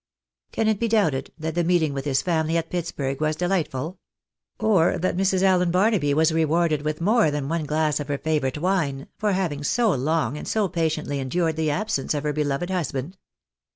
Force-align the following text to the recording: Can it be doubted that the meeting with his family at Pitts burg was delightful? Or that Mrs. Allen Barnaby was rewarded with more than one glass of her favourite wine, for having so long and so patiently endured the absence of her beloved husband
Can 0.51 0.67
it 0.67 0.79
be 0.79 0.87
doubted 0.87 1.31
that 1.37 1.53
the 1.53 1.63
meeting 1.63 1.93
with 1.93 2.05
his 2.05 2.23
family 2.23 2.57
at 2.57 2.71
Pitts 2.71 2.91
burg 2.91 3.21
was 3.21 3.35
delightful? 3.35 3.99
Or 4.59 4.97
that 4.97 5.15
Mrs. 5.15 5.43
Allen 5.43 5.69
Barnaby 5.69 6.15
was 6.15 6.31
rewarded 6.31 6.81
with 6.81 7.01
more 7.01 7.29
than 7.29 7.47
one 7.47 7.65
glass 7.65 7.99
of 7.99 8.07
her 8.07 8.17
favourite 8.17 8.57
wine, 8.57 9.09
for 9.19 9.33
having 9.33 9.63
so 9.63 9.91
long 9.91 10.37
and 10.39 10.47
so 10.47 10.67
patiently 10.69 11.19
endured 11.19 11.55
the 11.55 11.69
absence 11.69 12.15
of 12.15 12.23
her 12.23 12.33
beloved 12.33 12.71
husband 12.71 13.15